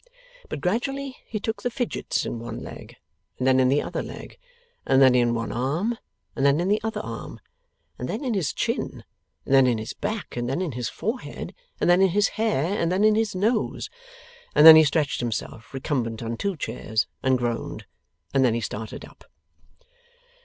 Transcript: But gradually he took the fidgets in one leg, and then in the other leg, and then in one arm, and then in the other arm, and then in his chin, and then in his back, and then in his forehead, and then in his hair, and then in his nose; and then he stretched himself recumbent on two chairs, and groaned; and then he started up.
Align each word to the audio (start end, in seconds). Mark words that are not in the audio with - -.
But 0.49 0.61
gradually 0.61 1.17
he 1.27 1.39
took 1.39 1.61
the 1.61 1.69
fidgets 1.69 2.25
in 2.25 2.39
one 2.39 2.63
leg, 2.63 2.95
and 3.37 3.45
then 3.45 3.59
in 3.59 3.69
the 3.69 3.83
other 3.83 4.01
leg, 4.01 4.39
and 4.83 4.99
then 4.99 5.13
in 5.13 5.35
one 5.35 5.51
arm, 5.51 5.95
and 6.35 6.43
then 6.43 6.59
in 6.59 6.69
the 6.69 6.81
other 6.83 7.01
arm, 7.01 7.39
and 7.99 8.09
then 8.09 8.23
in 8.25 8.33
his 8.33 8.51
chin, 8.51 9.03
and 9.45 9.53
then 9.53 9.67
in 9.67 9.77
his 9.77 9.93
back, 9.93 10.35
and 10.35 10.49
then 10.49 10.59
in 10.59 10.71
his 10.71 10.89
forehead, 10.89 11.53
and 11.79 11.87
then 11.87 12.01
in 12.01 12.07
his 12.09 12.29
hair, 12.29 12.65
and 12.81 12.91
then 12.91 13.03
in 13.03 13.13
his 13.13 13.35
nose; 13.35 13.91
and 14.55 14.65
then 14.65 14.75
he 14.75 14.83
stretched 14.83 15.19
himself 15.19 15.71
recumbent 15.71 16.23
on 16.23 16.35
two 16.35 16.57
chairs, 16.57 17.05
and 17.21 17.37
groaned; 17.37 17.85
and 18.33 18.43
then 18.43 18.55
he 18.55 18.59
started 18.61 19.05
up. 19.05 19.25